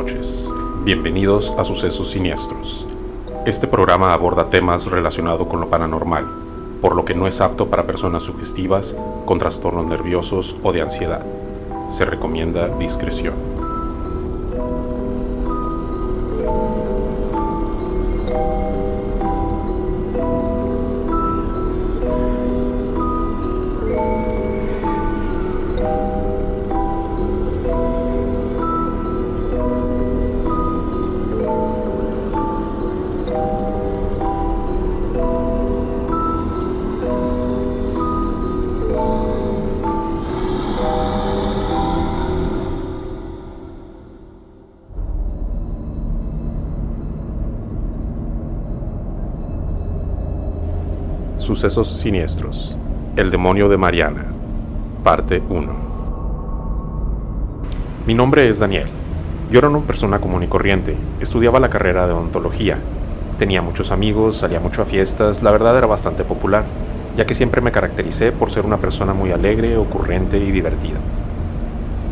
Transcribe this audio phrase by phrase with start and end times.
[0.00, 0.50] Noches,
[0.82, 2.86] bienvenidos a Sucesos Siniestros.
[3.44, 6.26] Este programa aborda temas relacionados con lo paranormal,
[6.80, 8.96] por lo que no es apto para personas sugestivas,
[9.26, 11.26] con trastornos nerviosos o de ansiedad.
[11.90, 13.49] Se recomienda discreción.
[51.60, 52.74] Sucesos Siniestros.
[53.16, 54.24] El demonio de Mariana.
[55.04, 55.72] Parte 1.
[58.06, 58.86] Mi nombre es Daniel.
[59.52, 60.96] Yo era una persona común y corriente.
[61.20, 62.78] Estudiaba la carrera de odontología.
[63.38, 66.64] Tenía muchos amigos, salía mucho a fiestas, la verdad era bastante popular,
[67.14, 70.96] ya que siempre me caractericé por ser una persona muy alegre, ocurrente y divertida.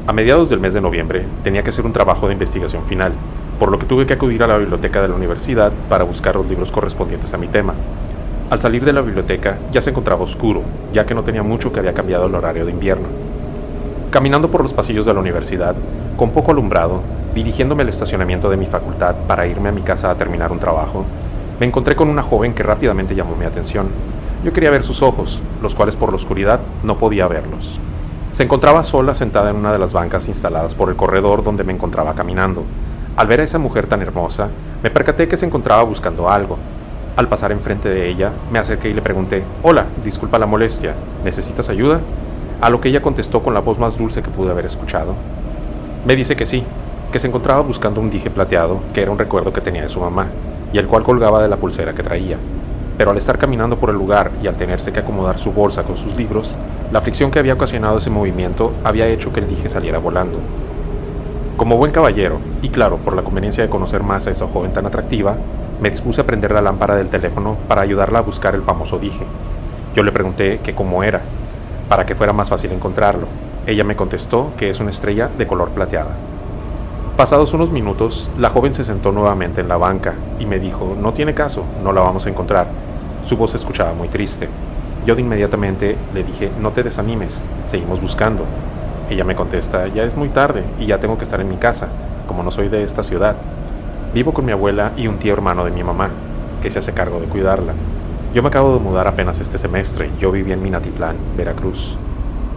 [0.07, 3.15] A mediados del mes de noviembre tenía que hacer un trabajo de investigación final,
[3.59, 6.47] por lo que tuve que acudir a la biblioteca de la universidad para buscar los
[6.47, 7.73] libros correspondientes a mi tema,
[8.51, 11.81] al salir de la biblioteca ya se encontraba oscuro, ya que no tenía mucho que
[11.81, 13.07] había cambiado el horario de invierno.
[14.11, 15.75] Caminando por los pasillos de la universidad,
[16.17, 17.03] con poco alumbrado,
[17.35, 21.05] dirigiéndome al estacionamiento de mi facultad para irme a mi casa a terminar un trabajo,
[21.61, 23.89] me encontré con una joven que rápidamente llamó mi atención.
[24.43, 27.79] Yo quería ver sus ojos, los cuales por la oscuridad no podía verlos.
[28.33, 31.75] Se encontraba sola sentada en una de las bancas instaladas por el corredor donde me
[31.75, 32.65] encontraba caminando.
[33.17, 34.49] Al ver a esa mujer tan hermosa,
[34.83, 36.57] me percaté que se encontraba buscando algo,
[37.19, 40.95] al pasar enfrente de ella, me acerqué y le pregunté, Hola, disculpa la molestia,
[41.25, 41.99] ¿necesitas ayuda?
[42.61, 45.15] A lo que ella contestó con la voz más dulce que pude haber escuchado.
[46.07, 46.63] Me dice que sí,
[47.11, 49.99] que se encontraba buscando un dije plateado, que era un recuerdo que tenía de su
[49.99, 50.29] mamá,
[50.73, 52.37] y el cual colgaba de la pulsera que traía.
[52.97, 55.97] Pero al estar caminando por el lugar y al tenerse que acomodar su bolsa con
[55.97, 56.55] sus libros,
[56.93, 60.39] la fricción que había ocasionado ese movimiento había hecho que el dije saliera volando.
[61.57, 64.87] Como buen caballero, y claro, por la conveniencia de conocer más a esa joven tan
[64.87, 65.35] atractiva,
[65.81, 69.25] me dispuse a prender la lámpara del teléfono para ayudarla a buscar el famoso dije.
[69.95, 71.21] Yo le pregunté que cómo era,
[71.89, 73.27] para que fuera más fácil encontrarlo.
[73.67, 76.11] Ella me contestó que es una estrella de color plateada.
[77.17, 81.13] Pasados unos minutos, la joven se sentó nuevamente en la banca y me dijo, no
[81.13, 82.67] tiene caso, no la vamos a encontrar.
[83.27, 84.49] Su voz se escuchaba muy triste.
[85.05, 88.45] Yo de inmediatamente le dije, no te desanimes, seguimos buscando.
[89.11, 91.89] Ella me contesta, ya es muy tarde y ya tengo que estar en mi casa,
[92.27, 93.37] como no soy de esta ciudad.
[94.19, 96.11] Vivo con mi abuela y un tío hermano de mi mamá,
[96.61, 97.73] que se hace cargo de cuidarla.
[98.35, 101.97] Yo me acabo de mudar apenas este semestre, yo vivía en Minatitlán, Veracruz.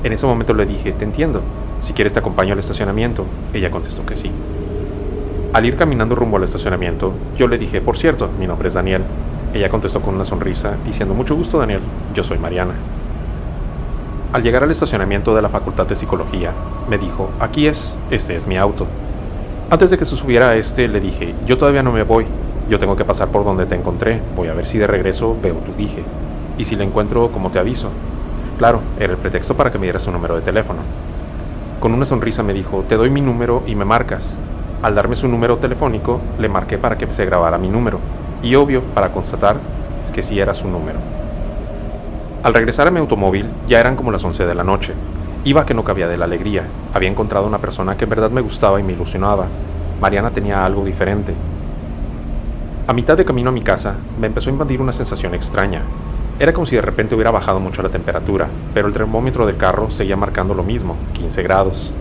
[0.04, 1.44] En ese momento le dije, te entiendo,
[1.80, 3.26] si quieres te acompaño al estacionamiento.
[3.54, 4.32] Ella contestó que sí.
[5.54, 9.04] Al ir caminando rumbo al estacionamiento, yo le dije, por cierto, mi nombre es Daniel.
[9.54, 11.82] Ella contestó con una sonrisa, diciendo, mucho gusto Daniel,
[12.16, 12.74] yo soy Mariana.
[14.34, 16.54] Al llegar al estacionamiento de la Facultad de Psicología,
[16.90, 18.88] me dijo, aquí es, este es mi auto.
[19.72, 22.26] Antes de que se subiera a este, le dije, yo todavía no me voy,
[22.70, 25.56] yo tengo que pasar por donde te encontré, voy a ver si de regreso veo
[25.56, 26.04] tu dije,
[26.58, 27.88] y si la encuentro, como te aviso.
[28.58, 30.80] Claro, era el pretexto para que me dieras su número de teléfono.
[31.80, 34.38] Con una sonrisa me dijo, te doy mi número y me marcas.
[34.82, 38.00] Al darme su número telefónico, le marqué para que se grabara mi número,
[38.44, 39.56] y obvio, para constatar
[40.14, 41.00] que sí era su número.
[42.44, 44.92] Al regresar a mi automóvil, ya eran como las 11 de la noche,
[45.44, 46.66] Iba que no cabía de la alegría.
[46.94, 49.48] Había encontrado una persona que en verdad me gustaba y me ilusionaba.
[50.00, 51.34] Mariana tenía algo diferente.
[52.86, 55.82] A mitad de camino a mi casa, me empezó a invadir una sensación extraña.
[56.38, 59.90] Era como si de repente hubiera bajado mucho la temperatura, pero el termómetro del carro
[59.90, 61.92] seguía marcando lo mismo, 15 grados.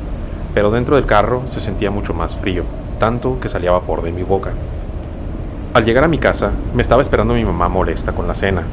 [0.53, 2.65] Pero dentro del carro se sentía mucho más frío,
[2.99, 4.51] tanto que salía vapor de mi boca.
[5.73, 8.65] Al llegar a mi casa, me estaba esperando mi mamá molesta con la cena.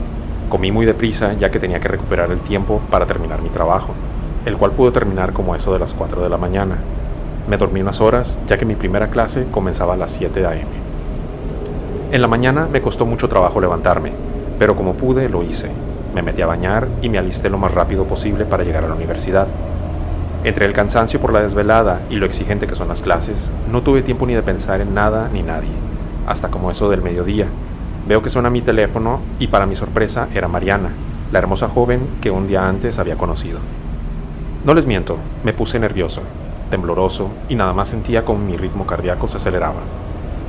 [0.50, 3.94] Comí muy deprisa ya que tenía que recuperar el tiempo para terminar mi trabajo
[4.48, 6.78] el cual pudo terminar como eso de las 4 de la mañana.
[7.50, 10.66] Me dormí unas horas, ya que mi primera clase comenzaba a las 7 a.m.
[12.14, 14.14] En la mañana me costó mucho trabajo levantarme,
[14.58, 15.70] pero como pude lo hice.
[16.16, 18.96] Me metí a bañar y me alisté lo más rápido posible para llegar a la
[18.96, 19.48] universidad.
[20.46, 24.02] Entre el cansancio por la desvelada y lo exigente que son las clases, no tuve
[24.02, 25.72] tiempo ni de pensar en nada ni nadie,
[26.26, 27.48] hasta como eso del mediodía.
[28.08, 30.92] Veo que suena mi teléfono y para mi sorpresa era Mariana,
[31.34, 33.60] la hermosa joven que un día antes había conocido.
[34.68, 35.16] No les miento,
[35.46, 36.24] me puse nervioso,
[36.70, 39.80] tembloroso y nada más sentía como mi ritmo cardíaco se aceleraba.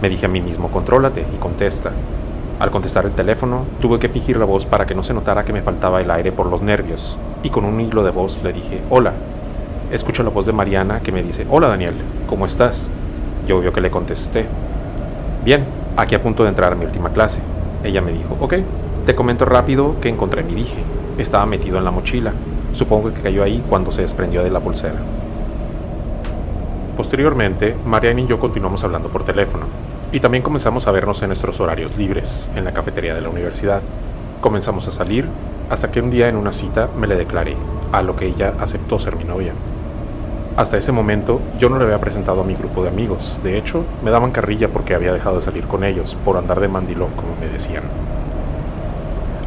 [0.03, 1.93] Me dije a mí mismo, contrólate y contesta.
[2.59, 5.53] Al contestar el teléfono, tuve que fingir la voz para que no se notara que
[5.53, 8.81] me faltaba el aire por los nervios, y con un hilo de voz le dije,
[8.91, 9.12] hola.
[9.93, 11.94] Escucho la voz de Mariana que me dice, hola Daniel,
[12.29, 12.91] ¿cómo estás?
[13.47, 14.47] y obvio que le contesté.
[15.44, 15.65] Bien,
[15.97, 17.38] aquí a punto de entrar a mi última clase.
[17.85, 18.55] Ella me dijo, ok,
[19.06, 20.82] te comento rápido que encontré mi dije.
[21.19, 22.32] Estaba metido en la mochila.
[22.79, 24.95] Supongo que cayó ahí cuando se desprendió de la pulsera.
[26.97, 29.67] Posteriormente, Mariana y yo continuamos hablando por teléfono,
[30.13, 33.81] y también comenzamos a vernos en nuestros horarios libres, en la cafetería de la universidad.
[34.41, 35.27] Comenzamos a salir,
[35.69, 37.57] hasta que un día en una cita me le declaré,
[37.91, 39.55] a lo que ella aceptó ser mi novia.
[40.57, 43.83] Hasta ese momento yo no le había presentado a mi grupo de amigos, de hecho
[44.05, 47.35] me daban carrilla porque había dejado de salir con ellos, por andar de mandilón como
[47.41, 47.83] me decían.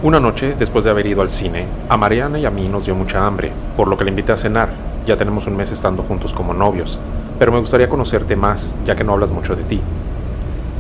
[0.04, 2.96] Una noche, después de haber ido al cine, a Mariana y a mí nos dio
[2.96, 4.70] mucha hambre, por lo que le invité a cenar.
[5.06, 6.98] Ya tenemos un mes estando juntos como novios,
[7.38, 9.80] pero me gustaría conocerte más, ya que no hablas mucho de ti.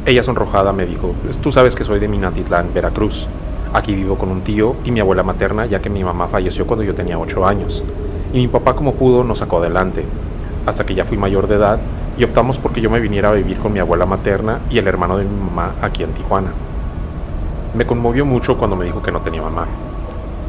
[0.07, 3.27] Ella sonrojada me dijo, tú sabes que soy de Minatitlán, Veracruz.
[3.73, 6.83] Aquí vivo con un tío y mi abuela materna, ya que mi mamá falleció cuando
[6.83, 7.83] yo tenía 8 años.
[8.33, 10.03] Y mi papá como pudo nos sacó adelante,
[10.65, 11.77] hasta que ya fui mayor de edad
[12.17, 15.19] y optamos porque yo me viniera a vivir con mi abuela materna y el hermano
[15.19, 16.49] de mi mamá aquí en Tijuana.
[17.73, 19.65] Me conmovió mucho cuando me dijo que no tenía mamá.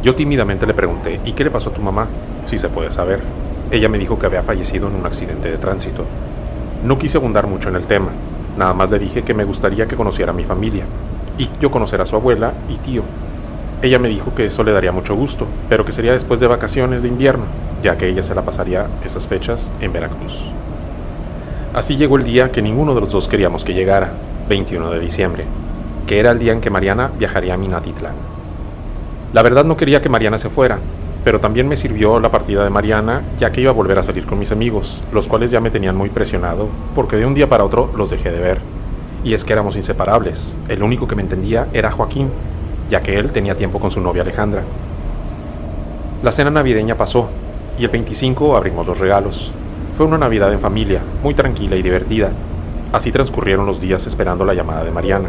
[0.02, 2.08] Yo tímidamente le pregunté, ¿y qué le pasó a tu mamá?
[2.46, 3.20] Si se puede saber.
[3.70, 6.04] Ella me dijo que había fallecido en un accidente de tránsito.
[6.84, 8.08] No quise abundar mucho en el tema,
[8.58, 10.82] nada más le dije que me gustaría que conociera a mi familia,
[11.38, 13.02] y yo conocer a su abuela y tío.
[13.82, 17.02] Ella me dijo que eso le daría mucho gusto, pero que sería después de vacaciones
[17.02, 17.44] de invierno,
[17.84, 20.50] ya que ella se la pasaría esas fechas en Veracruz.
[21.72, 24.10] Así llegó el día que ninguno de los dos queríamos que llegara,
[24.48, 25.44] 21 de diciembre
[26.06, 28.14] que era el día en que Mariana viajaría a Minatitlán.
[29.32, 30.78] La verdad no quería que Mariana se fuera,
[31.24, 34.26] pero también me sirvió la partida de Mariana, ya que iba a volver a salir
[34.26, 37.64] con mis amigos, los cuales ya me tenían muy presionado, porque de un día para
[37.64, 38.58] otro los dejé de ver.
[39.24, 42.28] Y es que éramos inseparables, el único que me entendía era Joaquín,
[42.90, 44.62] ya que él tenía tiempo con su novia Alejandra.
[46.22, 47.28] La cena navideña pasó,
[47.78, 49.52] y el 25 abrimos los regalos.
[49.96, 52.30] Fue una Navidad en familia, muy tranquila y divertida.
[52.92, 55.28] Así transcurrieron los días esperando la llamada de Mariana.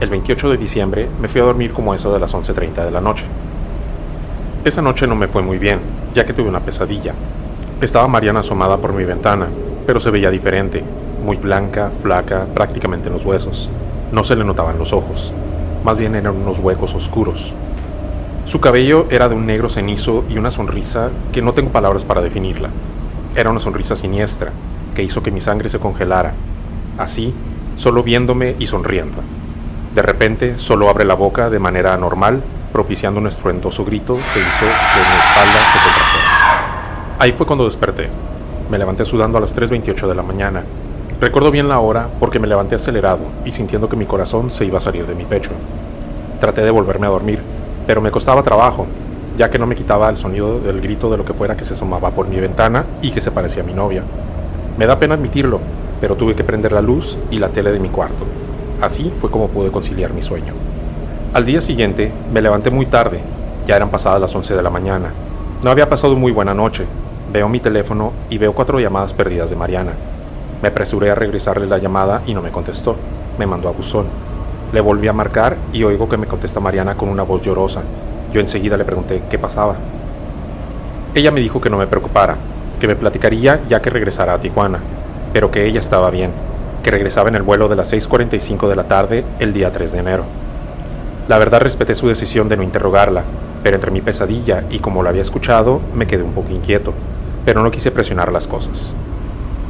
[0.00, 3.02] El 28 de diciembre me fui a dormir como eso de las 11.30 de la
[3.02, 3.26] noche.
[4.64, 5.78] Esa noche no me fue muy bien,
[6.14, 7.12] ya que tuve una pesadilla.
[7.82, 9.48] Estaba Mariana asomada por mi ventana,
[9.86, 10.82] pero se veía diferente,
[11.22, 13.68] muy blanca, flaca, prácticamente en los huesos.
[14.10, 15.34] No se le notaban los ojos,
[15.84, 17.54] más bien eran unos huecos oscuros.
[18.46, 22.22] Su cabello era de un negro cenizo y una sonrisa que no tengo palabras para
[22.22, 22.70] definirla.
[23.36, 24.50] Era una sonrisa siniestra,
[24.94, 26.32] que hizo que mi sangre se congelara,
[26.96, 27.34] así,
[27.76, 29.18] solo viéndome y sonriendo.
[29.94, 32.40] De repente, solo abre la boca de manera anormal,
[32.72, 37.16] propiciando un estruendoso grito que hizo que mi espalda se contrajera.
[37.18, 38.08] Ahí fue cuando desperté.
[38.70, 40.62] Me levanté sudando a las 3.28 de la mañana.
[41.20, 44.78] Recuerdo bien la hora porque me levanté acelerado y sintiendo que mi corazón se iba
[44.78, 45.50] a salir de mi pecho.
[46.38, 47.40] Traté de volverme a dormir,
[47.84, 48.86] pero me costaba trabajo,
[49.36, 51.74] ya que no me quitaba el sonido del grito de lo que fuera que se
[51.74, 54.04] asomaba por mi ventana y que se parecía a mi novia.
[54.78, 55.58] Me da pena admitirlo,
[56.00, 58.24] pero tuve que prender la luz y la tele de mi cuarto.
[58.80, 60.54] Así fue como pude conciliar mi sueño.
[61.34, 63.20] Al día siguiente me levanté muy tarde,
[63.66, 65.12] ya eran pasadas las 11 de la mañana.
[65.62, 66.86] No había pasado muy buena noche.
[67.32, 69.92] Veo mi teléfono y veo cuatro llamadas perdidas de Mariana.
[70.62, 72.96] Me apresuré a regresarle la llamada y no me contestó.
[73.38, 74.06] Me mandó a buzón.
[74.72, 77.82] Le volví a marcar y oigo que me contesta Mariana con una voz llorosa.
[78.32, 79.74] Yo enseguida le pregunté qué pasaba.
[81.14, 82.36] Ella me dijo que no me preocupara,
[82.80, 84.78] que me platicaría ya que regresara a Tijuana,
[85.32, 86.30] pero que ella estaba bien,
[86.90, 90.24] regresaba en el vuelo de las 6.45 de la tarde el día 3 de enero.
[91.28, 93.22] La verdad respeté su decisión de no interrogarla,
[93.62, 96.92] pero entre mi pesadilla y como la había escuchado, me quedé un poco inquieto,
[97.44, 98.92] pero no quise presionar las cosas.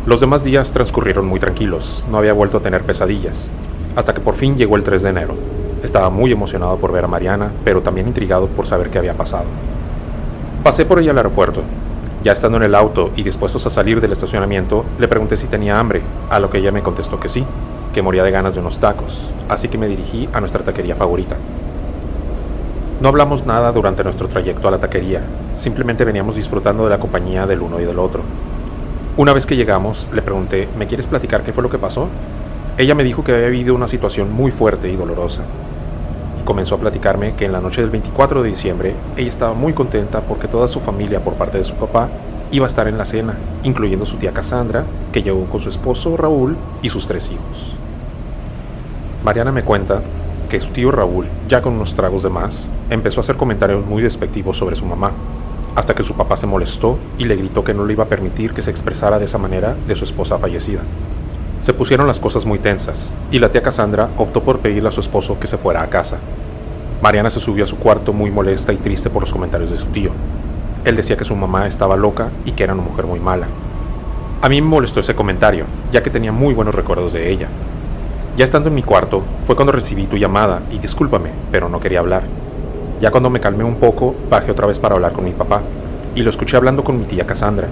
[0.06, 3.50] Los demás días transcurrieron muy tranquilos, no había vuelto a tener pesadillas,
[3.96, 5.34] hasta que por fin llegó el 3 de enero.
[5.82, 9.44] Estaba muy emocionado por ver a Mariana, pero también intrigado por saber qué había pasado.
[10.62, 11.62] Pasé por ella al aeropuerto,
[12.22, 15.78] ya estando en el auto y dispuestos a salir del estacionamiento, le pregunté si tenía
[15.78, 17.44] hambre, a lo que ella me contestó que sí,
[17.94, 21.36] que moría de ganas de unos tacos, así que me dirigí a nuestra taquería favorita.
[23.00, 25.22] No hablamos nada durante nuestro trayecto a la taquería,
[25.56, 28.22] simplemente veníamos disfrutando de la compañía del uno y del otro.
[29.16, 32.08] Una vez que llegamos, le pregunté, ¿me quieres platicar qué fue lo que pasó?
[32.76, 35.42] Ella me dijo que había vivido una situación muy fuerte y dolorosa,
[36.44, 40.20] comenzó a platicarme que en la noche del 24 de diciembre ella estaba muy contenta
[40.20, 42.08] porque toda su familia por parte de su papá
[42.52, 46.16] iba a estar en la cena, incluyendo su tía Cassandra, que llegó con su esposo
[46.16, 47.76] Raúl y sus tres hijos.
[49.24, 50.02] Mariana me cuenta
[50.48, 54.02] que su tío Raúl, ya con unos tragos de más, empezó a hacer comentarios muy
[54.02, 55.12] despectivos sobre su mamá,
[55.76, 58.52] hasta que su papá se molestó y le gritó que no le iba a permitir
[58.52, 60.80] que se expresara de esa manera de su esposa fallecida.
[61.60, 65.00] Se pusieron las cosas muy tensas, y la tía Cassandra optó por pedirle a su
[65.00, 66.16] esposo que se fuera a casa.
[67.02, 69.86] Mariana se subió a su cuarto muy molesta y triste por los comentarios de su
[69.86, 70.10] tío.
[70.86, 73.46] Él decía que su mamá estaba loca y que era una mujer muy mala.
[74.40, 77.48] A mí me molestó ese comentario, ya que tenía muy buenos recuerdos de ella.
[78.38, 81.98] Ya estando en mi cuarto, fue cuando recibí tu llamada y discúlpame, pero no quería
[81.98, 82.22] hablar.
[83.02, 85.60] Ya cuando me calmé un poco, bajé otra vez para hablar con mi papá,
[86.14, 87.68] y lo escuché hablando con mi tía Cassandra.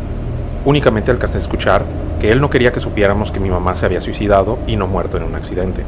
[0.66, 1.84] Únicamente alcancé a escuchar
[2.20, 5.16] que él no quería que supiéramos que mi mamá se había suicidado y no muerto
[5.16, 5.84] en un accidente.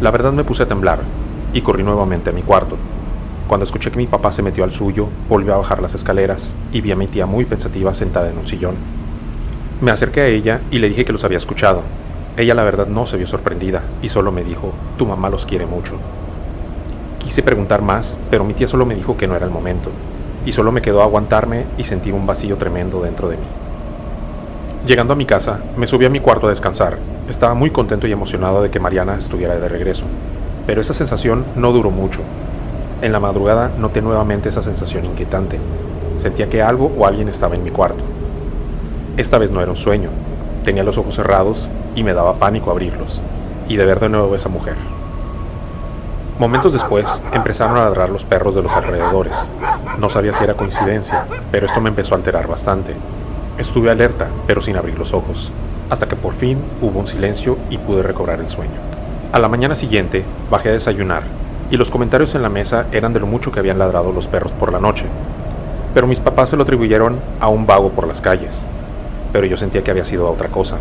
[0.00, 1.00] La verdad me puse a temblar
[1.52, 2.76] y corrí nuevamente a mi cuarto.
[3.46, 6.80] Cuando escuché que mi papá se metió al suyo, volvió a bajar las escaleras y
[6.80, 8.74] vi a mi tía muy pensativa sentada en un sillón.
[9.80, 11.82] Me acerqué a ella y le dije que los había escuchado.
[12.36, 15.66] Ella la verdad no se vio sorprendida y solo me dijo, tu mamá los quiere
[15.66, 15.94] mucho.
[17.18, 19.90] Quise preguntar más, pero mi tía solo me dijo que no era el momento,
[20.46, 23.46] y solo me quedó aguantarme y sentir un vacío tremendo dentro de mí.
[24.86, 26.96] Llegando a mi casa, me subí a mi cuarto a descansar.
[27.28, 30.06] Estaba muy contento y emocionado de que Mariana estuviera de regreso,
[30.66, 32.20] pero esa sensación no duró mucho.
[33.02, 35.58] En la madrugada noté nuevamente esa sensación inquietante.
[36.16, 38.02] Sentía que algo o alguien estaba en mi cuarto.
[39.18, 40.08] Esta vez no era un sueño.
[40.64, 43.20] Tenía los ojos cerrados y me daba pánico abrirlos,
[43.68, 44.76] y de ver de nuevo a esa mujer.
[46.38, 49.46] Momentos después empezaron a ladrar los perros de los alrededores.
[49.98, 52.94] No sabía si era coincidencia, pero esto me empezó a alterar bastante.
[53.60, 55.52] Estuve alerta, pero sin abrir los ojos,
[55.90, 58.70] hasta que por fin hubo un silencio y pude recobrar el sueño.
[59.32, 61.24] A la mañana siguiente bajé a desayunar,
[61.70, 64.52] y los comentarios en la mesa eran de lo mucho que habían ladrado los perros
[64.52, 65.04] por la noche.
[65.92, 68.64] Pero mis papás se lo atribuyeron a un vago por las calles.
[69.30, 70.78] Pero yo sentía que había sido otra cosa.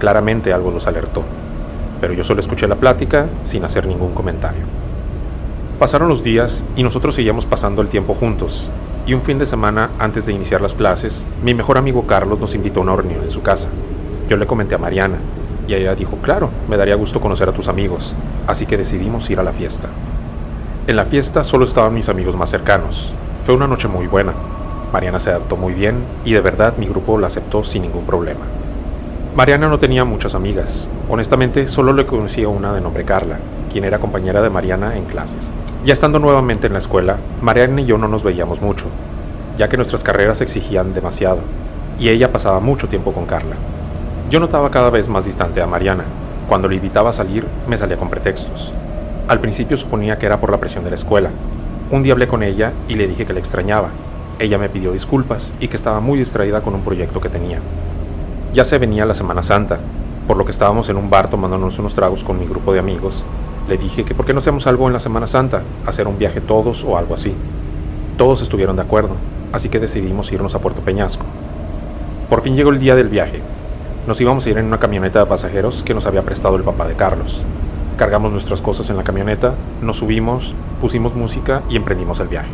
[0.00, 1.22] Claramente algo los alertó.
[2.00, 4.64] Pero yo solo escuché la plática sin hacer ningún comentario.
[5.78, 8.70] Pasaron los días y nosotros seguíamos pasando el tiempo juntos,
[9.08, 12.54] y un fin de semana antes de iniciar las clases, mi mejor amigo Carlos nos
[12.54, 13.66] invitó a una reunión en su casa.
[14.28, 15.16] Yo le comenté a Mariana,
[15.66, 18.14] y ella dijo, claro, me daría gusto conocer a tus amigos,
[18.46, 19.88] así que decidimos ir a la fiesta.
[20.86, 23.14] En la fiesta solo estaban mis amigos más cercanos.
[23.46, 24.34] Fue una noche muy buena.
[24.92, 28.40] Mariana se adaptó muy bien y de verdad mi grupo la aceptó sin ningún problema.
[29.34, 30.90] Mariana no tenía muchas amigas.
[31.08, 33.38] Honestamente, solo le conocía una de nombre Carla,
[33.72, 35.50] quien era compañera de Mariana en clases.
[35.88, 38.84] Ya estando nuevamente en la escuela, Mariana y yo no nos veíamos mucho,
[39.56, 41.38] ya que nuestras carreras exigían demasiado,
[41.98, 43.56] y ella pasaba mucho tiempo con Carla.
[44.28, 46.04] Yo notaba cada vez más distante a Mariana.
[46.46, 48.70] Cuando le invitaba a salir, me salía con pretextos.
[49.28, 51.30] Al principio suponía que era por la presión de la escuela.
[51.90, 53.88] Un día hablé con ella y le dije que la extrañaba.
[54.38, 57.60] Ella me pidió disculpas y que estaba muy distraída con un proyecto que tenía.
[58.52, 59.78] Ya se venía la Semana Santa,
[60.26, 63.24] por lo que estábamos en un bar tomándonos unos tragos con mi grupo de amigos
[63.68, 66.40] le dije que por qué no hacemos algo en la Semana Santa, hacer un viaje
[66.40, 67.34] todos o algo así.
[68.16, 69.14] Todos estuvieron de acuerdo,
[69.52, 71.26] así que decidimos irnos a Puerto Peñasco.
[72.30, 73.42] Por fin llegó el día del viaje.
[74.06, 76.88] Nos íbamos a ir en una camioneta de pasajeros que nos había prestado el papá
[76.88, 77.42] de Carlos.
[77.98, 82.48] Cargamos nuestras cosas en la camioneta, nos subimos, pusimos música y emprendimos el viaje.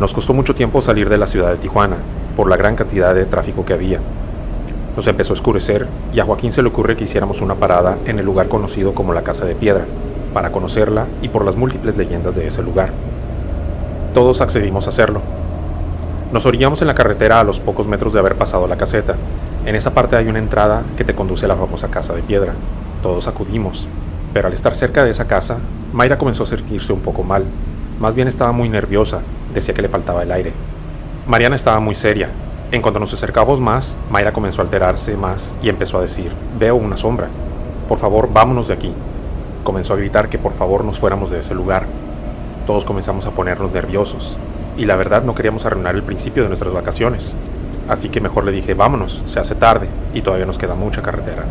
[0.00, 1.96] Nos costó mucho tiempo salir de la ciudad de Tijuana,
[2.36, 4.00] por la gran cantidad de tráfico que había.
[4.96, 8.18] Nos empezó a oscurecer y a Joaquín se le ocurre que hiciéramos una parada en
[8.18, 9.84] el lugar conocido como la Casa de Piedra,
[10.36, 12.90] para conocerla y por las múltiples leyendas de ese lugar.
[14.12, 15.22] Todos accedimos a hacerlo.
[16.30, 19.14] Nos orillamos en la carretera a los pocos metros de haber pasado la caseta.
[19.64, 22.52] En esa parte hay una entrada que te conduce a la famosa casa de piedra.
[23.02, 23.88] Todos acudimos,
[24.34, 25.56] pero al estar cerca de esa casa,
[25.94, 27.44] Mayra comenzó a sentirse un poco mal.
[27.98, 29.20] Más bien estaba muy nerviosa,
[29.54, 30.52] decía que le faltaba el aire.
[31.26, 32.28] Mariana estaba muy seria.
[32.72, 36.76] En cuanto nos acercamos más, Mayra comenzó a alterarse más y empezó a decir, veo
[36.76, 37.28] una sombra.
[37.88, 38.92] Por favor, vámonos de aquí
[39.66, 41.86] comenzó a gritar que por favor nos fuéramos de ese lugar.
[42.66, 44.38] Todos comenzamos a ponernos nerviosos
[44.78, 47.34] y la verdad no queríamos arruinar el principio de nuestras vacaciones.
[47.88, 51.44] Así que mejor le dije, vámonos, se hace tarde y todavía nos queda mucha carretera.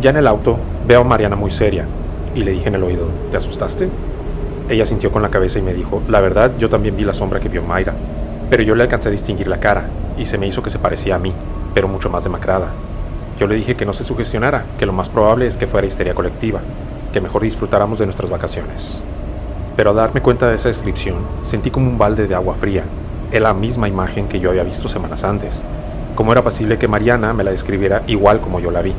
[0.00, 1.84] Ya en el auto veo a Mariana muy seria
[2.34, 3.90] y le dije en el oído, ¿te asustaste?
[4.70, 7.40] Ella sintió con la cabeza y me dijo, la verdad yo también vi la sombra
[7.40, 7.92] que vio Mayra,
[8.48, 9.84] pero yo le alcancé a distinguir la cara
[10.16, 11.32] y se me hizo que se parecía a mí,
[11.74, 12.68] pero mucho más demacrada.
[13.38, 16.14] Yo le dije que no se sugestionara, que lo más probable es que fuera histeria
[16.14, 16.60] colectiva,
[17.12, 19.02] que mejor disfrutáramos de nuestras vacaciones.
[19.76, 22.84] Pero al darme cuenta de esa descripción, sentí como un balde de agua fría.
[23.30, 25.62] Era la misma imagen que yo había visto semanas antes.
[26.14, 28.94] ¿Cómo era posible que Mariana me la describiera igual como yo la vi?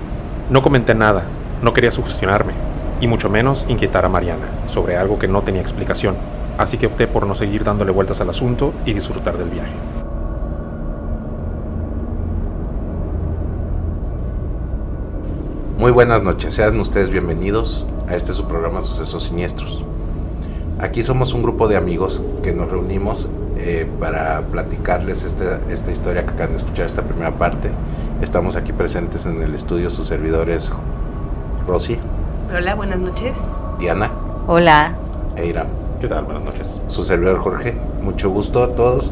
[0.51, 1.23] No comenté nada,
[1.63, 2.53] no quería sugestionarme,
[3.01, 6.15] y mucho menos inquietar a Mariana sobre algo que no tenía explicación,
[6.59, 9.96] así que opté por no seguir dándole vueltas al asunto y disfrutar del viaje.
[15.77, 19.83] Muy buenas noches, sean ustedes bienvenidos a este su programa Sucesos Siniestros.
[20.79, 26.23] Aquí somos un grupo de amigos que nos reunimos eh, para platicarles esta, esta historia
[26.23, 27.69] que acaban de escuchar, esta primera parte.
[28.23, 30.71] Estamos aquí presentes en el estudio sus servidores
[31.67, 31.99] Rosy.
[32.51, 33.45] Hola, buenas noches.
[33.77, 34.09] Diana.
[34.47, 34.95] Hola.
[35.35, 35.67] Eira.
[36.01, 36.23] ¿Qué tal?
[36.23, 36.81] Buenas noches.
[36.87, 37.75] Su servidor Jorge.
[38.01, 39.11] Mucho gusto a todos.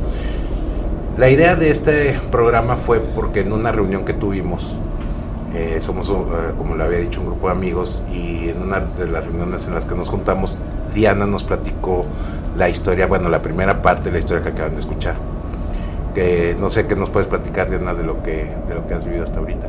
[1.19, 4.75] La idea de este programa fue porque en una reunión que tuvimos,
[5.55, 6.25] eh, somos, uh,
[6.57, 9.73] como le había dicho, un grupo de amigos y en una de las reuniones en
[9.73, 10.57] las que nos juntamos,
[10.93, 12.05] Diana nos platicó
[12.57, 15.15] la historia, bueno, la primera parte de la historia que acaban de escuchar.
[16.13, 19.05] Que no sé qué nos puedes platicar, Diana, de lo que, de lo que has
[19.05, 19.67] vivido hasta ahorita.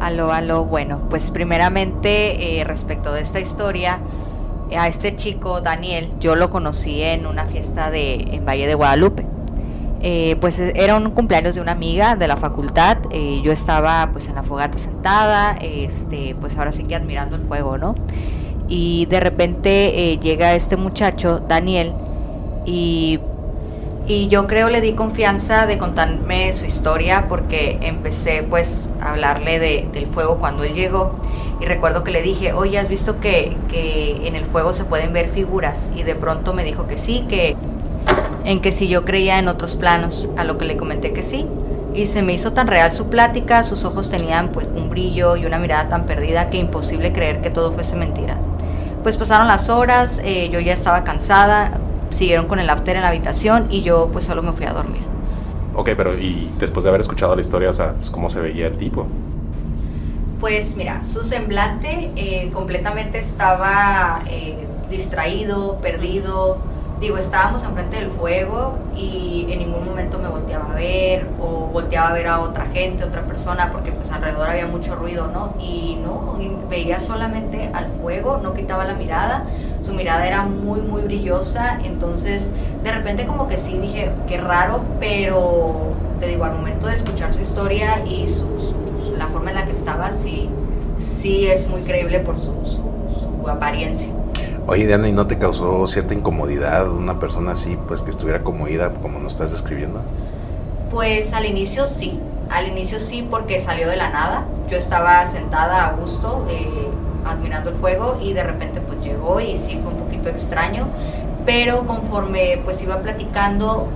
[0.00, 4.00] Aló, aló, bueno, pues primeramente eh, respecto de esta historia,
[4.74, 9.35] a este chico, Daniel, yo lo conocí en una fiesta de, en Valle de Guadalupe.
[10.02, 14.28] Eh, pues era un cumpleaños de una amiga de la facultad, eh, yo estaba pues
[14.28, 17.94] en la fogata sentada, este, pues ahora sí que admirando el fuego, ¿no?
[18.68, 21.94] Y de repente eh, llega este muchacho, Daniel,
[22.66, 23.20] y,
[24.06, 29.58] y yo creo le di confianza de contarme su historia porque empecé pues a hablarle
[29.58, 31.14] de, del fuego cuando él llegó
[31.60, 35.12] y recuerdo que le dije, oye, ¿has visto que, que, en el fuego se pueden
[35.12, 35.90] ver figuras?
[35.96, 37.56] Y de pronto me dijo que sí, que
[38.46, 41.46] en que si yo creía en otros planos, a lo que le comenté que sí.
[41.94, 45.44] Y se me hizo tan real su plática, sus ojos tenían pues un brillo y
[45.46, 48.36] una mirada tan perdida que imposible creer que todo fuese mentira.
[49.02, 51.72] Pues pasaron las horas, eh, yo ya estaba cansada,
[52.10, 55.02] siguieron con el after en la habitación y yo pues solo me fui a dormir.
[55.74, 58.68] Ok, pero y después de haber escuchado la historia, o sea, pues, ¿cómo se veía
[58.68, 59.06] el tipo?
[60.38, 64.54] Pues mira, su semblante eh, completamente estaba eh,
[64.88, 66.58] distraído, perdido.
[67.00, 72.08] Digo, estábamos enfrente del fuego y en ningún momento me volteaba a ver o volteaba
[72.08, 75.52] a ver a otra gente, otra persona, porque pues alrededor había mucho ruido, ¿no?
[75.60, 76.38] Y no,
[76.70, 79.44] veía solamente al fuego, no quitaba la mirada,
[79.82, 82.48] su mirada era muy, muy brillosa, entonces
[82.82, 87.34] de repente como que sí dije, qué raro, pero te digo, al momento de escuchar
[87.34, 88.46] su historia y su,
[89.18, 90.48] la forma en la que estaba, sí,
[90.96, 92.54] sí es muy creíble por su
[93.46, 94.08] apariencia.
[94.68, 98.92] Oye, Diana, ¿y no te causó cierta incomodidad una persona así, pues que estuviera comodida
[98.94, 100.00] como nos estás describiendo?
[100.90, 102.18] Pues al inicio sí,
[102.50, 104.44] al inicio sí porque salió de la nada.
[104.68, 106.88] Yo estaba sentada a gusto, eh,
[107.24, 110.88] admirando el fuego y de repente pues llegó y sí fue un poquito extraño,
[111.44, 113.86] pero conforme pues iba platicando,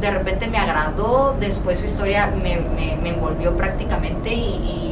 [0.00, 4.91] de repente me agradó, después su historia me, me, envolvió prácticamente y,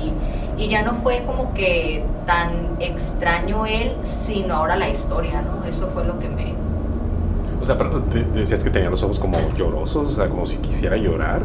[0.61, 5.65] y, ya no fue como que tan extraño él, sino ahora la historia, ¿no?
[5.69, 6.55] Eso fue lo que me...
[7.61, 10.57] O sea, pero te, decías que tenía los ojos como llorosos, o sea, como si
[10.59, 11.43] quisiera llorar,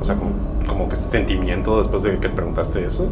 [0.00, 0.30] o sea, como,
[0.66, 3.06] como que sentimiento después de que preguntaste eso.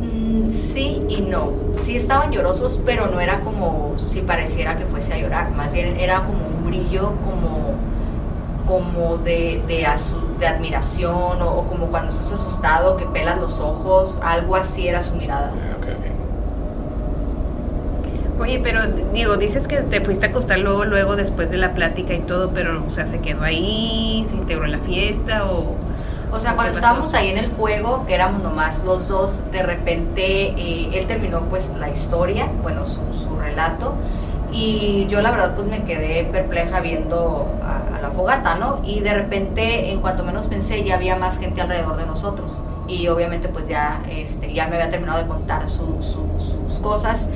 [0.00, 1.50] Mm, sí y no.
[1.74, 5.50] Sí estaban llorosos, pero no era como si pareciera que fuese a llorar.
[5.50, 7.60] Más bien era como un brillo, como
[8.70, 9.84] como de, de,
[10.40, 15.02] de admiración o, o, como cuando estás asustado que pelas los ojos, algo así era
[15.02, 15.52] su mirada.
[15.78, 16.12] Okay, okay.
[18.40, 22.14] Oye, pero digo, dices que te fuiste a acostar luego, luego después de la plática
[22.14, 24.24] y todo, pero, o sea, ¿se quedó ahí?
[24.26, 25.76] ¿Se integró en la fiesta o...?
[26.32, 30.54] O sea, cuando estábamos ahí en el fuego, que éramos nomás los dos, de repente
[30.56, 33.94] eh, él terminó pues la historia, bueno, su, su relato,
[34.52, 37.79] y yo la verdad pues me quedé perpleja viendo a, a,
[38.10, 38.80] fogata, ¿no?
[38.84, 42.62] Y de repente, en cuanto menos pensé, ya había más gente alrededor de nosotros.
[42.88, 47.28] Y obviamente pues ya, este, ya me había terminado de contar su, su, sus cosas.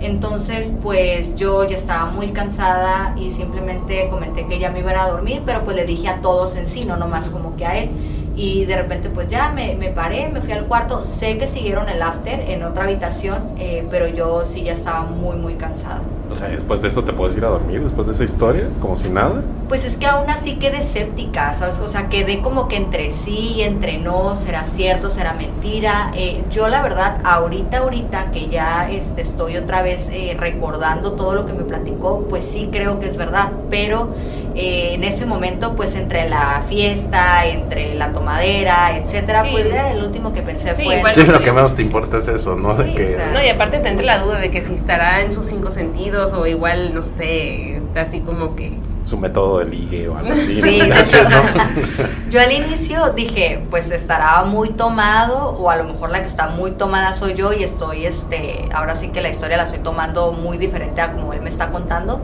[0.00, 5.04] Entonces pues yo ya estaba muy cansada y simplemente comenté que ya me iba a,
[5.04, 7.78] a dormir, pero pues le dije a todos en sí, no nomás como que a
[7.78, 7.90] él
[8.36, 11.88] y de repente pues ya me, me, paré, me fui al cuarto, sé que siguieron
[11.88, 16.02] el after en otra habitación, eh, pero yo sí ya estaba muy muy cansada.
[16.32, 18.96] O sea, después de eso te puedes ir a dormir, después de esa historia, como
[18.96, 19.42] si nada.
[19.68, 21.78] Pues es que aún así quedé escéptica, ¿sabes?
[21.78, 26.10] O sea, quedé como que entre sí, entre no, será cierto, será mentira.
[26.14, 31.34] Eh, yo la verdad, ahorita, ahorita que ya este, estoy otra vez eh, recordando todo
[31.34, 34.08] lo que me platicó, pues sí creo que es verdad, pero
[34.54, 39.48] eh, en ese momento, pues entre la fiesta, entre la tomadera, etcétera, sí.
[39.52, 40.96] pues el último que pensé sí, fue...
[40.96, 42.76] Igual sí, lo que menos te importa es eso, ¿no?
[42.76, 43.08] Sí, de que...
[43.08, 45.46] o sea, no, y aparte te entra la duda de que si estará en sus
[45.46, 48.78] cinco sentidos o igual, no sé, está así como que...
[49.04, 50.54] Su método de ligue o algo así.
[50.54, 50.94] Sí, ¿no?
[52.30, 56.48] Yo al inicio dije, pues estará muy tomado o a lo mejor la que está
[56.48, 60.32] muy tomada soy yo y estoy, este, ahora sí que la historia la estoy tomando
[60.32, 62.20] muy diferente a como él me está contando.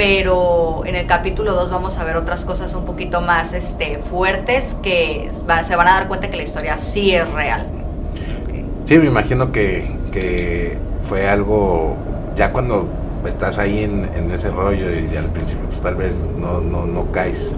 [0.00, 4.74] Pero en el capítulo 2 vamos a ver otras cosas un poquito más este, fuertes
[4.82, 7.66] que va, se van a dar cuenta que la historia sí es real.
[8.86, 11.96] Sí, me imagino que, que fue algo,
[12.34, 12.88] ya cuando
[13.26, 17.54] estás ahí en, en, ese rollo y al principio pues tal vez no, no, caes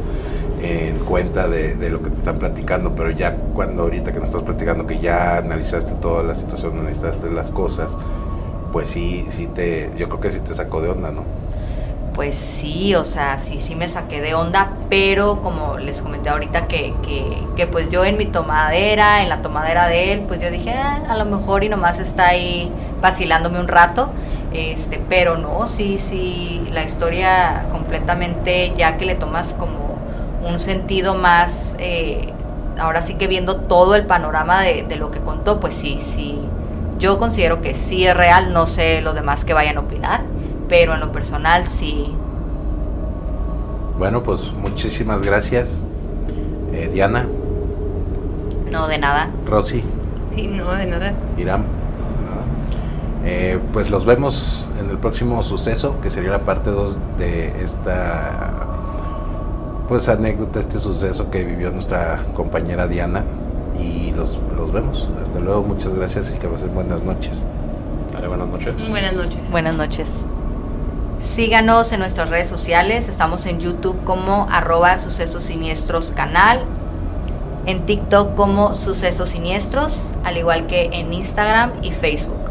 [0.64, 4.30] en cuenta de, de, lo que te están platicando, pero ya cuando ahorita que nos
[4.30, 7.92] estás platicando que ya analizaste toda la situación, analizaste las cosas,
[8.72, 11.41] pues sí, sí te, yo creo que sí te sacó de onda, ¿no?
[12.14, 16.66] Pues sí, o sea, sí, sí me saqué de onda, pero como les comenté ahorita
[16.66, 17.24] que, que,
[17.56, 21.02] que pues yo en mi tomadera, en la tomadera de él, pues yo dije, ah,
[21.08, 22.70] a lo mejor y nomás está ahí
[23.00, 24.10] vacilándome un rato,
[24.52, 29.96] este, pero no, sí, sí, la historia completamente, ya que le tomas como
[30.46, 32.28] un sentido más, eh,
[32.78, 36.38] ahora sí que viendo todo el panorama de, de lo que contó, pues sí, sí,
[36.98, 40.21] yo considero que sí es real, no sé los demás que vayan a opinar
[40.72, 42.14] pero en lo personal sí.
[43.98, 45.76] Bueno, pues muchísimas gracias,
[46.72, 47.26] eh, Diana.
[48.70, 49.28] No, de nada.
[49.46, 49.84] Rosy.
[50.30, 51.12] Sí, no, de nada.
[51.36, 51.66] Irán.
[53.22, 58.66] Eh, pues los vemos en el próximo suceso, que sería la parte 2 de esta
[59.88, 63.24] pues anécdota, este suceso que vivió nuestra compañera Diana.
[63.78, 65.06] Y los, los vemos.
[65.22, 67.44] Hasta luego, muchas gracias y que pasen buenas noches.
[68.10, 68.88] Dale, buenas noches.
[68.88, 69.52] Buenas noches.
[69.52, 70.26] Buenas noches.
[71.22, 73.08] Síganos en nuestras redes sociales.
[73.08, 76.64] Estamos en YouTube como arroba sucesos siniestros canal.
[77.64, 82.50] En TikTok como sucesos siniestros, al igual que en Instagram y Facebook.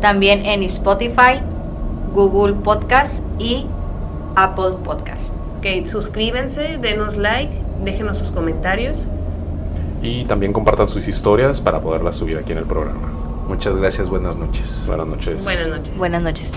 [0.00, 1.40] También en Spotify,
[2.14, 3.66] Google Podcast y
[4.36, 5.34] Apple Podcast.
[5.58, 7.52] Ok, suscríbanse, denos like,
[7.84, 9.08] déjenos sus comentarios.
[10.00, 13.08] Y también compartan sus historias para poderlas subir aquí en el programa.
[13.48, 14.84] Muchas gracias, buenas noches.
[14.86, 15.42] Buenas noches.
[15.42, 15.98] Buenas noches.
[15.98, 16.52] Buenas noches.